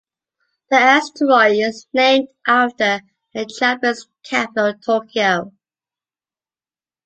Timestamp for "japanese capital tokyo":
3.45-5.51